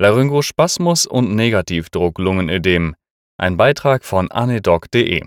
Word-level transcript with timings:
Laryngospasmus 0.00 1.06
und 1.06 1.34
Negativdruck-Lungenödem. 1.34 2.94
Ein 3.36 3.56
Beitrag 3.56 4.04
von 4.04 4.30
anedoc.de. 4.30 5.24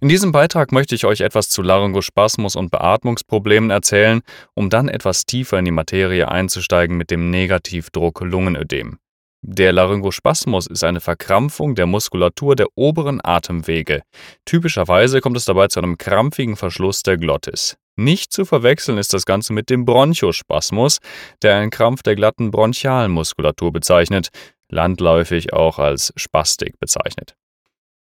In 0.00 0.08
diesem 0.08 0.30
Beitrag 0.30 0.70
möchte 0.70 0.94
ich 0.94 1.04
euch 1.06 1.22
etwas 1.22 1.48
zu 1.48 1.60
Laryngospasmus 1.60 2.54
und 2.54 2.70
Beatmungsproblemen 2.70 3.70
erzählen, 3.70 4.20
um 4.54 4.70
dann 4.70 4.88
etwas 4.88 5.26
tiefer 5.26 5.58
in 5.58 5.64
die 5.64 5.72
Materie 5.72 6.28
einzusteigen 6.28 6.96
mit 6.96 7.10
dem 7.10 7.30
Negativdruck-Lungenödem. 7.30 8.98
Der 9.44 9.72
Laryngospasmus 9.72 10.68
ist 10.68 10.84
eine 10.84 11.00
Verkrampfung 11.00 11.74
der 11.74 11.86
Muskulatur 11.86 12.54
der 12.54 12.68
oberen 12.76 13.20
Atemwege. 13.24 14.02
Typischerweise 14.44 15.20
kommt 15.20 15.36
es 15.36 15.46
dabei 15.46 15.66
zu 15.66 15.80
einem 15.80 15.98
krampfigen 15.98 16.54
Verschluss 16.54 17.02
der 17.02 17.16
Glottis. 17.16 17.76
Nicht 17.96 18.32
zu 18.32 18.44
verwechseln 18.44 18.96
ist 18.96 19.12
das 19.12 19.26
Ganze 19.26 19.52
mit 19.52 19.68
dem 19.68 19.84
Bronchospasmus, 19.84 20.98
der 21.42 21.56
einen 21.56 21.70
Krampf 21.70 22.02
der 22.02 22.14
glatten 22.14 22.50
Bronchialmuskulatur 22.50 23.72
bezeichnet, 23.72 24.28
landläufig 24.70 25.52
auch 25.52 25.78
als 25.78 26.12
Spastik 26.16 26.80
bezeichnet. 26.80 27.34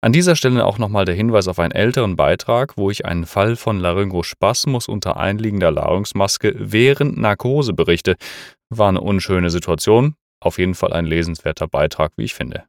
An 0.01 0.13
dieser 0.13 0.37
Stelle 0.37 0.67
auch 0.67 0.79
nochmal 0.79 1.07
der 1.07 1.15
Hinweis 1.15 1.49
auf 1.49 1.59
einen 1.59 1.73
älteren 1.73 2.15
Beitrag, 2.17 2.77
wo 2.77 2.91
ich 2.91 3.07
einen 3.07 3.25
Fall 3.25 3.57
von 3.57 3.79
Laryngospasmus 3.81 4.87
unter 4.87 5.17
einliegender 5.17 5.71
Larynxmaske 5.71 6.55
während 6.59 7.17
Narkose 7.17 7.73
berichte. 7.73 8.17
War 8.69 8.91
eine 8.91 9.01
unschöne 9.01 9.49
Situation, 9.49 10.15
auf 10.41 10.59
jeden 10.59 10.75
Fall 10.75 10.93
ein 10.93 11.07
lesenswerter 11.07 11.69
Beitrag, 11.69 12.13
wie 12.17 12.25
ich 12.25 12.35
finde. 12.35 12.65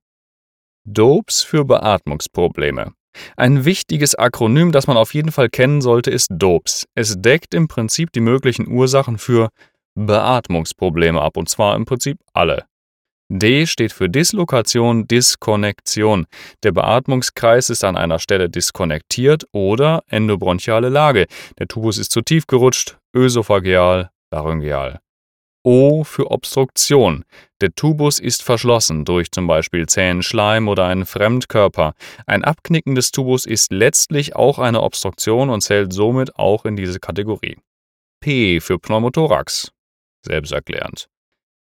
Dopes 0.85 1.43
für 1.43 1.65
Beatmungsprobleme. 1.65 2.93
Ein 3.37 3.65
wichtiges 3.65 4.15
Akronym, 4.15 4.71
das 4.71 4.87
man 4.87 4.97
auf 4.97 5.13
jeden 5.13 5.31
Fall 5.31 5.49
kennen 5.49 5.81
sollte, 5.81 6.11
ist 6.11 6.27
DOPES. 6.31 6.85
Es 6.95 7.15
deckt 7.17 7.53
im 7.53 7.67
Prinzip 7.67 8.11
die 8.11 8.21
möglichen 8.21 8.67
Ursachen 8.67 9.17
für 9.17 9.49
Beatmungsprobleme 9.95 11.21
ab, 11.21 11.37
und 11.37 11.49
zwar 11.49 11.75
im 11.75 11.85
Prinzip 11.85 12.19
alle. 12.33 12.65
D 13.29 13.65
steht 13.65 13.91
für 13.91 14.07
Dislokation, 14.07 15.07
Diskonnektion. 15.07 16.27
Der 16.63 16.71
Beatmungskreis 16.73 17.71
ist 17.71 17.83
an 17.83 17.97
einer 17.97 18.19
Stelle 18.19 18.49
diskonnektiert 18.49 19.45
oder 19.51 20.03
endobronchiale 20.07 20.89
Lage. 20.89 21.25
Der 21.57 21.67
Tubus 21.67 21.97
ist 21.97 22.11
zu 22.11 22.21
tief 22.21 22.45
gerutscht, 22.45 22.97
ösophageal, 23.15 24.11
laryngeal. 24.31 24.99
O 25.65 26.03
für 26.03 26.29
Obstruktion. 26.29 27.25
Der 27.59 27.73
Tubus 27.73 28.19
ist 28.19 28.43
verschlossen 28.43 29.03
durch 29.03 29.31
zum 29.31 29.47
Beispiel 29.47 29.87
zähen 29.87 30.21
Schleim 30.21 30.67
oder 30.67 30.85
einen 30.85 31.07
Fremdkörper. 31.07 31.95
Ein 32.27 32.43
Abknicken 32.43 32.93
des 32.93 33.09
Tubus 33.09 33.47
ist 33.47 33.71
letztlich 33.71 34.35
auch 34.35 34.59
eine 34.59 34.83
Obstruktion 34.83 35.49
und 35.49 35.61
zählt 35.61 35.91
somit 35.91 36.35
auch 36.35 36.65
in 36.65 36.75
diese 36.75 36.99
Kategorie. 36.99 37.57
P 38.19 38.59
für 38.59 38.77
Pneumothorax. 38.77 39.71
Selbsterklärend. 40.23 41.07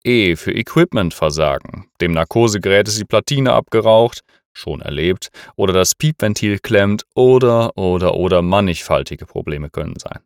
E 0.03 0.35
für 0.37 0.53
Equipmentversagen. 0.53 1.85
Dem 2.01 2.13
Narkosegerät 2.13 2.87
ist 2.87 2.99
die 2.99 3.05
Platine 3.05 3.53
abgeraucht, 3.53 4.21
schon 4.53 4.81
erlebt, 4.81 5.29
oder 5.55 5.71
das 5.71 5.93
Piepventil 5.93 6.57
klemmt 6.57 7.03
oder 7.13 7.77
oder 7.77 8.15
oder 8.15 8.41
mannigfaltige 8.41 9.27
Probleme 9.27 9.69
können 9.69 9.99
sein. 9.99 10.19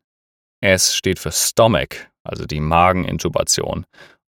S 0.62 0.96
steht 0.96 1.20
für 1.20 1.34
Stomach, 1.34 2.08
also 2.30 2.46
die 2.46 2.60
Magenintubation. 2.60 3.86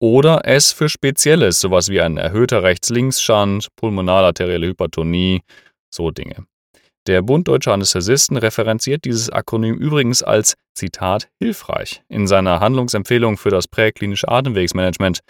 Oder 0.01 0.47
S 0.47 0.73
für 0.73 0.89
Spezielles, 0.89 1.61
sowas 1.61 1.89
wie 1.89 2.01
ein 2.01 2.19
erhöhter 2.19 2.63
Rechts-Links-Schand, 2.63 3.69
pulmonalarterielle 3.77 4.69
Hypertonie, 4.69 5.43
so 5.93 6.11
Dinge. 6.11 6.47
Der 7.09 7.23
Bund 7.23 7.49
Deutscher 7.49 7.73
Anästhesisten 7.73 8.37
referenziert 8.37 9.05
dieses 9.05 9.31
Akronym 9.31 9.77
übrigens 9.77 10.23
als 10.23 10.55
Zitat 10.75 11.29
hilfreich 11.41 12.03
in 12.09 12.27
seiner 12.27 12.61
Handlungsempfehlung 12.61 13.39
für 13.39 13.49
das 13.49 13.67
präklinische 13.67 14.29
Atemwegsmanagement. 14.29 15.21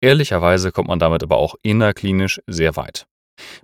Ehrlicherweise 0.00 0.70
kommt 0.70 0.88
man 0.88 1.00
damit 1.00 1.22
aber 1.22 1.36
auch 1.36 1.56
innerklinisch 1.62 2.40
sehr 2.46 2.76
weit. 2.76 3.06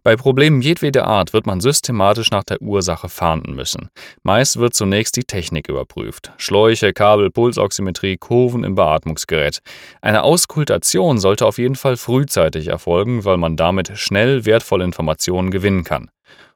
Bei 0.03 0.17
Problemen 0.17 0.63
jedweder 0.63 1.07
Art 1.07 1.33
wird 1.33 1.47
man 1.47 1.61
systematisch 1.61 2.31
nach 2.31 2.45
der 2.45 2.61
Ursache 2.63 3.09
fahnden 3.09 3.55
müssen. 3.55 3.91
Meist 4.23 4.59
wird 4.59 4.75
zunächst 4.75 5.17
die 5.17 5.25
Technik 5.25 5.69
überprüft. 5.69 6.33
Schläuche, 6.39 6.93
Kabel, 6.93 7.31
Pulsoximetrie, 7.31 8.17
Kurven 8.17 8.65
im 8.65 8.75
Beatmungsgerät. 8.75 9.61
Eine 10.01 10.23
Auskultation 10.23 11.19
sollte 11.19 11.47
auf 11.47 11.59
jeden 11.59 11.77
Fall 11.77 11.97
frühzeitig 11.97 12.69
erfolgen, 12.69 13.25
weil 13.25 13.37
man 13.37 13.57
damit 13.57 13.93
schnell 13.97 14.45
wertvolle 14.45 14.85
Informationen 14.85 15.51
gewinnen 15.51 15.85
kann. 15.85 16.11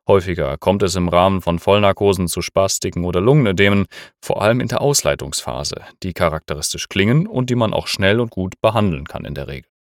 Häufiger 0.07 0.59
kommt 0.59 0.83
es 0.83 0.97
im 0.97 1.09
Rahmen 1.09 1.41
von 1.41 1.59
Vollnarkosen 1.59 2.29
zu 2.29 2.43
Spastiken 2.43 3.05
oder 3.05 3.23
Lungenödemen, 3.23 3.87
vor 4.23 4.43
allem 4.43 4.61
in 4.61 4.69
der 4.69 4.83
Ausleitungsphase, 4.83 5.77
die 6.03 6.13
charakteristisch 6.13 6.89
klingen 6.91 7.27
und 7.27 7.49
die 7.49 7.55
man 7.55 7.73
auch 7.73 7.87
schnell 7.87 8.21
und 8.21 8.31
gut 8.31 8.61
behandeln 8.61 9.07
kann 9.07 9.25
in 9.25 9.35
der 9.35 9.49
Regel. 9.49 9.74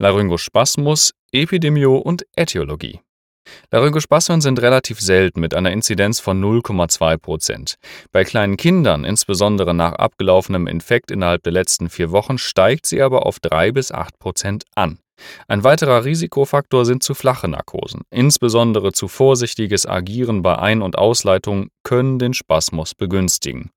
Laryngospasmus, 0.00 1.10
Epidemio 1.32 1.96
und 1.96 2.24
Ätiologie. 2.36 3.00
Laryngospasmen 3.72 4.40
sind 4.40 4.62
relativ 4.62 5.00
selten 5.00 5.40
mit 5.40 5.54
einer 5.54 5.72
Inzidenz 5.72 6.20
von 6.20 6.40
0,2 6.40 7.16
Prozent. 7.16 7.74
Bei 8.12 8.22
kleinen 8.22 8.56
Kindern, 8.56 9.02
insbesondere 9.04 9.74
nach 9.74 9.94
abgelaufenem 9.94 10.68
Infekt 10.68 11.10
innerhalb 11.10 11.42
der 11.42 11.52
letzten 11.52 11.90
vier 11.90 12.12
Wochen, 12.12 12.38
steigt 12.38 12.86
sie 12.86 13.02
aber 13.02 13.26
auf 13.26 13.40
3 13.40 13.72
bis 13.72 13.90
8 13.90 14.20
Prozent 14.20 14.64
an. 14.76 15.00
Ein 15.48 15.64
weiterer 15.64 16.04
Risikofaktor 16.04 16.84
sind 16.84 17.02
zu 17.02 17.14
flache 17.14 17.48
Narkosen. 17.48 18.02
Insbesondere 18.10 18.92
zu 18.92 19.08
vorsichtiges 19.08 19.84
Agieren 19.84 20.42
bei 20.42 20.60
Ein- 20.60 20.82
und 20.82 20.96
Ausleitung 20.96 21.70
können 21.82 22.20
den 22.20 22.34
Spasmus 22.34 22.94
begünstigen. 22.94 23.72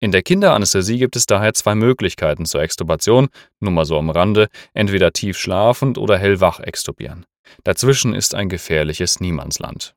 In 0.00 0.12
der 0.12 0.22
Kinderanästhesie 0.22 0.98
gibt 0.98 1.16
es 1.16 1.24
daher 1.24 1.54
zwei 1.54 1.74
Möglichkeiten 1.74 2.44
zur 2.44 2.60
Extubation, 2.60 3.28
nur 3.60 3.72
mal 3.72 3.86
so 3.86 3.98
am 3.98 4.10
Rande, 4.10 4.48
entweder 4.74 5.12
tief 5.12 5.38
schlafend 5.38 5.96
oder 5.96 6.18
hellwach 6.18 6.60
extubieren. 6.60 7.24
Dazwischen 7.64 8.14
ist 8.14 8.34
ein 8.34 8.48
gefährliches 8.48 9.20
Niemandsland. 9.20 9.94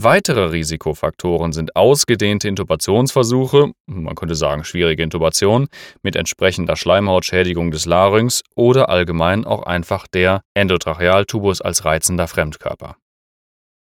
Weitere 0.00 0.50
Risikofaktoren 0.50 1.52
sind 1.52 1.74
ausgedehnte 1.74 2.46
Intubationsversuche, 2.46 3.72
man 3.86 4.14
könnte 4.14 4.36
sagen 4.36 4.62
schwierige 4.62 5.02
Intubation, 5.02 5.66
mit 6.02 6.14
entsprechender 6.14 6.76
Schleimhautschädigung 6.76 7.72
des 7.72 7.84
Larynx 7.84 8.42
oder 8.54 8.90
allgemein 8.90 9.44
auch 9.44 9.64
einfach 9.64 10.06
der 10.06 10.42
Endotrachealtubus 10.54 11.60
als 11.60 11.84
reizender 11.84 12.28
Fremdkörper. 12.28 12.96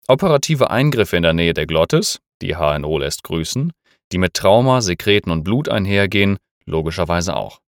Operative 0.08 0.70
Eingriffe 0.70 1.16
in 1.16 1.24
der 1.24 1.34
Nähe 1.34 1.54
der 1.54 1.66
Glottis, 1.66 2.20
die 2.42 2.58
HNO 2.58 2.98
lässt 2.98 3.24
grüßen, 3.24 3.72
die 4.12 4.18
mit 4.18 4.34
Trauma, 4.34 4.82
Sekreten 4.82 5.32
und 5.32 5.44
Blut 5.44 5.70
einhergehen, 5.70 6.38
logischerweise 6.66 7.36
auch. 7.36 7.60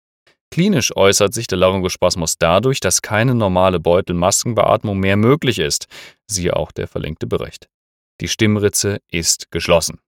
Klinisch 0.51 0.95
äußert 0.95 1.33
sich 1.33 1.47
der 1.47 1.59
Laryngospasmus 1.59 2.37
dadurch, 2.39 2.81
dass 2.81 3.01
keine 3.01 3.35
normale 3.35 3.81
Beutelmaskenbeatmung 3.81 4.99
mehr 4.99 5.17
möglich 5.17 5.59
ist, 5.59 5.87
siehe 6.27 6.55
auch 6.55 6.73
der 6.73 6.89
verlinkte 6.89 7.27
Bericht. 7.27 7.69
Die 8.21 8.29
Stimmritze 8.29 9.01
ist 9.09 9.51
geschlossen. 9.51 9.99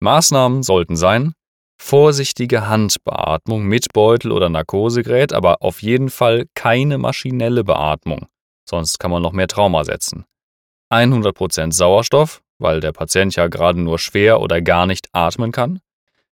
Maßnahmen 0.00 0.62
sollten 0.62 0.96
sein, 0.96 1.32
vorsichtige 1.80 2.68
Handbeatmung 2.68 3.64
mit 3.64 3.92
Beutel 3.92 4.30
oder 4.30 4.48
Narkosegerät, 4.48 5.32
aber 5.32 5.62
auf 5.62 5.82
jeden 5.82 6.10
Fall 6.10 6.46
keine 6.54 6.98
maschinelle 6.98 7.64
Beatmung, 7.64 8.26
sonst 8.68 9.00
kann 9.00 9.10
man 9.10 9.22
noch 9.22 9.32
mehr 9.32 9.48
Trauma 9.48 9.82
setzen. 9.84 10.24
100% 10.92 11.72
Sauerstoff, 11.72 12.42
weil 12.62 12.80
der 12.80 12.92
Patient 12.92 13.34
ja 13.36 13.48
gerade 13.48 13.80
nur 13.80 13.98
schwer 13.98 14.40
oder 14.40 14.60
gar 14.60 14.86
nicht 14.86 15.08
atmen 15.12 15.52
kann. 15.52 15.80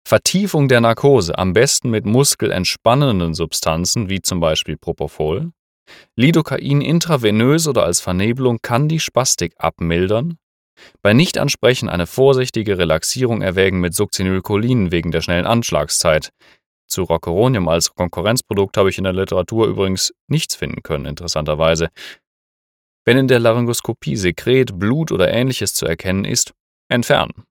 Vertiefung 0.05 0.69
der 0.69 0.81
Narkose, 0.81 1.37
am 1.37 1.53
besten 1.53 1.91
mit 1.91 2.06
muskelentspannenden 2.06 3.34
Substanzen 3.34 4.09
wie 4.09 4.22
zum 4.22 4.41
Beispiel 4.41 4.77
Propofol. 4.77 5.50
Lidocain 6.17 6.81
intravenös 6.81 7.67
oder 7.67 7.84
als 7.84 8.00
Vernebelung 8.00 8.59
kann 8.62 8.88
die 8.88 9.00
Spastik 9.00 9.55
abmildern. 9.59 10.38
Bei 11.03 11.12
Nichtansprechen 11.12 11.88
eine 11.88 12.06
vorsichtige 12.06 12.78
Relaxierung 12.78 13.43
erwägen 13.43 13.81
mit 13.81 13.94
Succinylcholin 13.94 14.93
wegen 14.93 15.11
der 15.11 15.21
schnellen 15.21 15.47
Anschlagszeit. 15.47 16.31
Zu 16.87 17.03
Rocuronium 17.03 17.69
als 17.69 17.94
Konkurrenzprodukt 17.94 18.77
habe 18.77 18.88
ich 18.88 18.97
in 18.97 19.05
der 19.05 19.12
Literatur 19.12 19.67
übrigens 19.67 20.15
nichts 20.27 20.55
finden 20.55 20.82
können, 20.82 21.05
interessanterweise. 21.05 21.88
Wenn 23.08 23.16
in 23.16 23.26
der 23.26 23.38
Laryngoskopie 23.38 24.16
Sekret, 24.16 24.78
Blut 24.78 25.12
oder 25.12 25.32
ähnliches 25.32 25.72
zu 25.72 25.87
erkennen 25.87 26.26
ist, 26.26 26.52
entfernen. 26.90 27.44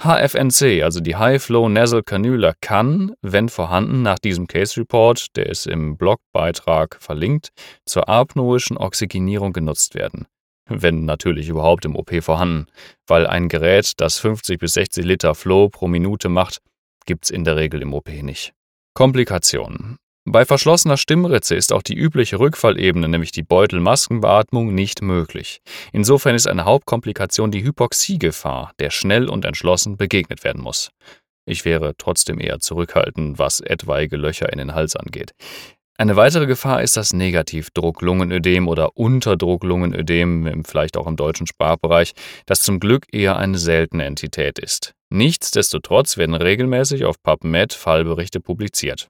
HFNC, 0.00 0.84
also 0.84 1.00
die 1.00 1.16
High 1.16 1.42
Flow 1.42 1.68
Nasal 1.68 2.04
Cannula, 2.04 2.54
kann, 2.60 3.16
wenn 3.22 3.48
vorhanden, 3.48 4.02
nach 4.02 4.20
diesem 4.20 4.46
Case 4.46 4.80
Report, 4.80 5.34
der 5.34 5.46
ist 5.46 5.66
im 5.66 5.96
Blogbeitrag 5.96 6.96
verlinkt, 7.00 7.48
zur 7.86 8.08
apnoischen 8.08 8.76
Oxygenierung 8.76 9.52
genutzt 9.52 9.96
werden. 9.96 10.28
Wenn 10.68 11.06
natürlich 11.06 11.48
überhaupt 11.48 11.84
im 11.84 11.96
OP 11.96 12.22
vorhanden, 12.22 12.68
weil 13.08 13.26
ein 13.26 13.48
Gerät, 13.48 13.94
das 13.96 14.20
50 14.20 14.60
bis 14.60 14.74
60 14.74 15.04
Liter 15.04 15.34
Flow 15.34 15.70
pro 15.70 15.88
Minute 15.88 16.28
macht, 16.28 16.58
gibt's 17.04 17.30
in 17.30 17.42
der 17.42 17.56
Regel 17.56 17.82
im 17.82 17.92
OP 17.92 18.10
nicht. 18.22 18.52
Komplikationen. 18.94 19.98
Bei 20.28 20.44
verschlossener 20.44 20.96
Stimmritze 20.96 21.54
ist 21.54 21.72
auch 21.72 21.82
die 21.82 21.94
übliche 21.94 22.40
Rückfallebene, 22.40 23.08
nämlich 23.08 23.30
die 23.30 23.44
Beutelmaskenbeatmung, 23.44 24.74
nicht 24.74 25.00
möglich. 25.00 25.60
Insofern 25.92 26.34
ist 26.34 26.48
eine 26.48 26.64
Hauptkomplikation 26.64 27.52
die 27.52 27.62
Hypoxiegefahr, 27.62 28.72
der 28.80 28.90
schnell 28.90 29.28
und 29.28 29.44
entschlossen 29.44 29.96
begegnet 29.96 30.42
werden 30.42 30.64
muss. 30.64 30.90
Ich 31.48 31.64
wäre 31.64 31.94
trotzdem 31.96 32.40
eher 32.40 32.58
zurückhaltend, 32.58 33.38
was 33.38 33.60
etwaige 33.60 34.16
Löcher 34.16 34.52
in 34.52 34.58
den 34.58 34.74
Hals 34.74 34.96
angeht. 34.96 35.30
Eine 35.96 36.16
weitere 36.16 36.46
Gefahr 36.46 36.82
ist 36.82 36.96
das 36.96 37.12
Negativdrucklungenödem 37.12 38.66
oder 38.66 38.96
Unterdrucklungenödem, 38.96 40.64
vielleicht 40.64 40.96
auch 40.96 41.06
im 41.06 41.14
deutschen 41.14 41.46
Sprachbereich, 41.46 42.14
das 42.46 42.62
zum 42.62 42.80
Glück 42.80 43.06
eher 43.12 43.36
eine 43.36 43.58
seltene 43.58 44.04
Entität 44.04 44.58
ist. 44.58 44.92
Nichtsdestotrotz 45.08 46.16
werden 46.16 46.34
regelmäßig 46.34 47.04
auf 47.04 47.22
PubMed 47.22 47.72
Fallberichte 47.72 48.40
publiziert. 48.40 49.08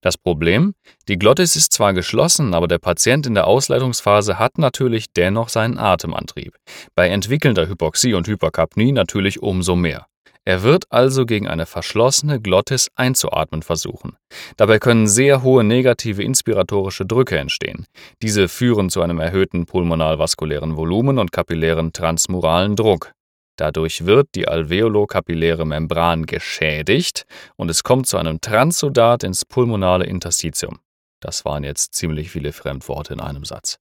Das 0.00 0.16
Problem? 0.16 0.74
Die 1.08 1.18
Glottis 1.18 1.56
ist 1.56 1.72
zwar 1.72 1.92
geschlossen, 1.92 2.54
aber 2.54 2.68
der 2.68 2.78
Patient 2.78 3.26
in 3.26 3.34
der 3.34 3.46
Ausleitungsphase 3.46 4.38
hat 4.38 4.56
natürlich 4.56 5.12
dennoch 5.12 5.48
seinen 5.50 5.78
Atemantrieb. 5.78 6.56
Bei 6.94 7.08
entwickelnder 7.08 7.68
Hypoxie 7.68 8.14
und 8.14 8.26
Hyperkapnie 8.26 8.92
natürlich 8.92 9.42
umso 9.42 9.76
mehr. 9.76 10.06
Er 10.46 10.62
wird 10.62 10.84
also 10.88 11.26
gegen 11.26 11.48
eine 11.48 11.66
verschlossene 11.66 12.40
Glottis 12.40 12.88
einzuatmen 12.94 13.62
versuchen. 13.62 14.16
Dabei 14.56 14.78
können 14.78 15.06
sehr 15.06 15.42
hohe 15.42 15.62
negative 15.62 16.22
inspiratorische 16.22 17.04
Drücke 17.04 17.38
entstehen. 17.38 17.84
Diese 18.22 18.48
führen 18.48 18.88
zu 18.88 19.02
einem 19.02 19.20
erhöhten 19.20 19.66
pulmonalvaskulären 19.66 20.78
Volumen 20.78 21.18
und 21.18 21.30
kapillären 21.30 21.92
transmuralen 21.92 22.74
Druck. 22.74 23.12
Dadurch 23.60 24.06
wird 24.06 24.28
die 24.36 24.48
alveolokapilläre 24.48 25.66
Membran 25.66 26.24
geschädigt 26.24 27.26
und 27.56 27.70
es 27.70 27.82
kommt 27.82 28.06
zu 28.06 28.16
einem 28.16 28.40
Transsudat 28.40 29.22
ins 29.22 29.44
pulmonale 29.44 30.06
Interstitium. 30.06 30.78
Das 31.20 31.44
waren 31.44 31.62
jetzt 31.62 31.92
ziemlich 31.94 32.30
viele 32.30 32.52
Fremdworte 32.54 33.12
in 33.12 33.20
einem 33.20 33.44
Satz. 33.44 33.76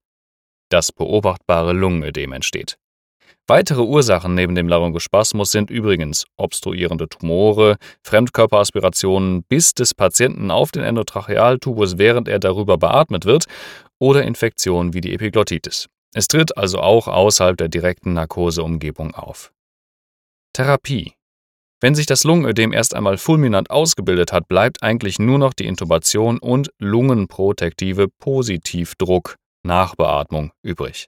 Das 0.68 0.92
beobachtbare 0.92 1.72
Lungenödem 1.72 2.34
entsteht. 2.34 2.78
Weitere 3.48 3.80
Ursachen 3.80 4.36
neben 4.36 4.54
dem 4.54 4.68
Laryngospasmus 4.68 5.50
sind 5.54 5.70
übrigens 5.70 6.26
obstruierende 6.36 7.08
Tumore, 7.08 7.78
Fremdkörperaspirationen, 8.04 9.44
Biss 9.44 9.74
des 9.76 9.96
Patienten 9.96 10.52
auf 10.52 10.72
den 10.72 10.84
Endotrachealtubus, 10.84 11.98
während 11.98 12.28
er 12.28 12.40
darüber 12.40 12.78
beatmet 12.78 13.24
wird, 13.24 13.46
oder 13.98 14.24
Infektionen 14.24 14.94
wie 14.94 15.00
die 15.00 15.14
Epiglottitis. 15.14 15.88
Es 16.14 16.28
tritt 16.28 16.58
also 16.58 16.80
auch 16.80 17.08
außerhalb 17.08 17.56
der 17.56 17.70
direkten 17.70 18.12
Narkoseumgebung 18.12 19.16
auf. 19.16 19.54
Therapie. 20.59 21.13
Wenn 21.79 21.95
sich 21.95 22.06
das 22.06 22.25
Lungenödem 22.25 22.73
erst 22.73 22.94
einmal 22.94 23.17
fulminant 23.17 23.69
ausgebildet 23.69 24.33
hat, 24.33 24.50
bleibt 24.50 24.83
eigentlich 24.83 25.17
nur 25.17 25.38
noch 25.38 25.53
die 25.53 25.67
Intubation 25.67 26.38
und 26.38 26.69
lungenprotektive 26.79 28.09
Positivdruck 28.19 29.38
Nachbeatmung 29.63 30.51
übrig. 30.61 31.07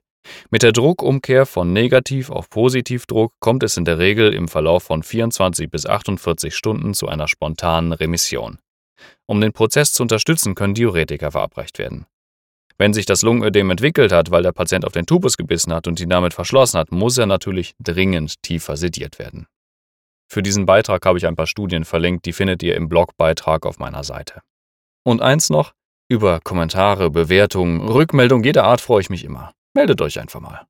Mit 0.50 0.62
der 0.62 0.72
Druckumkehr 0.72 1.44
von 1.44 1.70
Negativ 1.74 2.30
auf 2.30 2.48
Positivdruck 2.48 3.34
kommt 3.40 3.62
es 3.62 3.76
in 3.76 3.84
der 3.84 3.98
Regel 3.98 4.32
im 4.32 4.48
Verlauf 4.48 4.84
von 4.84 5.02
24 5.02 5.70
bis 5.70 5.84
48 5.84 6.56
Stunden 6.56 6.94
zu 6.94 7.08
einer 7.08 7.28
spontanen 7.28 7.92
Remission. 7.92 8.58
Um 9.26 9.42
den 9.42 9.52
Prozess 9.52 9.92
zu 9.92 10.02
unterstützen, 10.02 10.54
können 10.54 10.72
Diuretika 10.72 11.30
verabreicht 11.30 11.78
werden. 11.78 12.06
Wenn 12.78 12.92
sich 12.92 13.06
das 13.06 13.22
Lungenödem 13.22 13.70
entwickelt 13.70 14.12
hat, 14.12 14.30
weil 14.30 14.42
der 14.42 14.52
Patient 14.52 14.84
auf 14.84 14.92
den 14.92 15.06
Tubus 15.06 15.36
gebissen 15.36 15.72
hat 15.72 15.86
und 15.86 16.00
ihn 16.00 16.10
damit 16.10 16.34
verschlossen 16.34 16.78
hat, 16.78 16.92
muss 16.92 17.18
er 17.18 17.26
natürlich 17.26 17.74
dringend 17.78 18.42
tiefer 18.42 18.76
sediert 18.76 19.18
werden. 19.18 19.46
Für 20.28 20.42
diesen 20.42 20.64
Beitrag 20.64 21.04
habe 21.04 21.18
ich 21.18 21.26
ein 21.26 21.36
paar 21.36 21.46
Studien 21.46 21.84
verlinkt, 21.84 22.24
die 22.24 22.32
findet 22.32 22.62
ihr 22.62 22.74
im 22.76 22.88
Blogbeitrag 22.88 23.66
auf 23.66 23.78
meiner 23.78 24.02
Seite. 24.02 24.40
Und 25.04 25.20
eins 25.20 25.50
noch, 25.50 25.72
über 26.08 26.40
Kommentare, 26.40 27.10
Bewertungen, 27.10 27.86
Rückmeldungen 27.88 28.44
jeder 28.44 28.64
Art 28.64 28.80
freue 28.80 29.02
ich 29.02 29.10
mich 29.10 29.24
immer. 29.24 29.52
Meldet 29.74 30.00
euch 30.00 30.20
einfach 30.20 30.40
mal. 30.40 30.66